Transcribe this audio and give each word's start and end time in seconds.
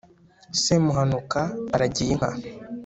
semuhanuka 0.63 1.41
aragiye 1.75 2.11
inka 2.15 2.29